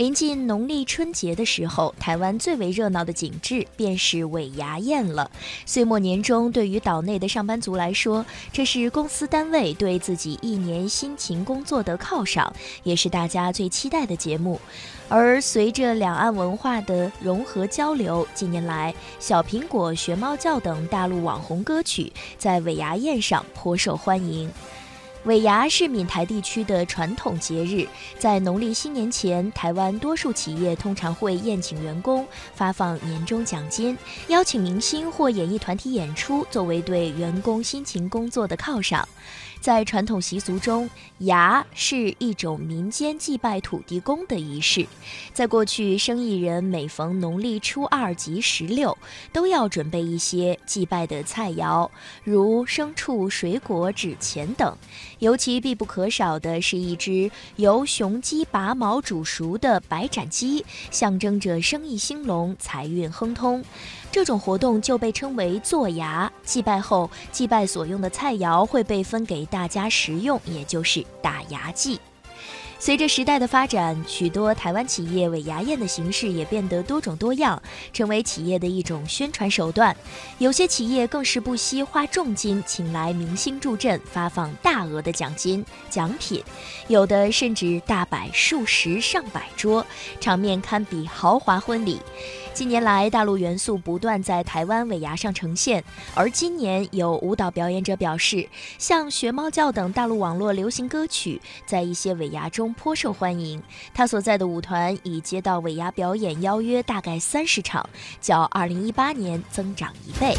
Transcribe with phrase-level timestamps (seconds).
[0.00, 5.30] 临近农历春节的时候，台湾最为热闹的景致便是尾牙宴了。
[5.66, 12.50] 岁末年终，对于岛内的上班族来说，这是公司单位对自己一年辛勤工作的犒赏，
[12.82, 14.58] 也是大家最期待的节目。
[15.10, 24.50] 而随着两岸文化的融合交流，近年来，小苹果、学猫叫等大陆网红歌曲在尾牙宴上颇受欢迎。
[25.24, 27.86] 尾牙是闽台地区的传统节日，
[28.18, 33.96] 在农历新年前，台湾多数企业通常会宴请员工，发放年终奖金，
[34.28, 39.06] 邀请明星或演艺团体演出，作为对员工辛勤工作的犒赏。
[39.60, 40.88] 在传统习俗中，
[41.18, 44.86] 牙是一种民间祭拜土地公的仪式。
[45.34, 48.96] 在过去，生意人每逢农历初二及十六，
[49.34, 51.90] 都要准备一些祭拜的菜肴，
[52.24, 54.74] 如牲畜、水果、纸钱等。
[55.18, 63.62] 尤其必不可少的是一只由雄鸡拔毛煮熟的白斩鸡，象征着生意兴隆、财运亨通。
[64.12, 66.30] 这种活动就被称为做牙。
[66.44, 72.00] 祭拜后，祭拜所用的菜肴会被分给大家食用，也就是打牙祭。
[72.82, 79.94] 随着时代的发展，许多台湾企业尾牙宴的形式也变得多种多样，成为企业的一种宣传手段。
[80.38, 86.42] 有些企业更是不惜花重金请来明星助阵，发放大额的奖金奖品，
[86.88, 89.84] 有的甚至大摆数十上百桌，
[90.18, 92.00] 场面堪比豪华婚礼。
[92.54, 103.62] 近年来，大陆元素不断在台湾尾牙上呈现，而今年有舞蹈表演者表示，像《学猫叫》等大陆网络流行歌曲，在一些尾牙中颇受欢迎。
[103.92, 107.88] 他所在的舞团已接到尾牙表演邀约，大概三十场，
[108.20, 110.36] 较二零一八年增长一倍。